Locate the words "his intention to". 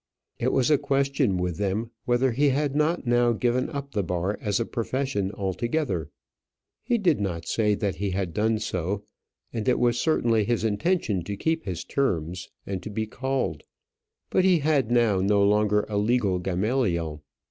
10.43-11.37